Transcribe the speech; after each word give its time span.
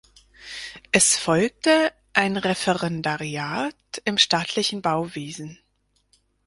Es 0.91 1.15
folgte 1.19 1.93
ein 2.13 2.35
Referendariat 2.35 3.75
im 4.03 4.17
staatlichen 4.17 4.81
Bauwesen. 4.81 5.59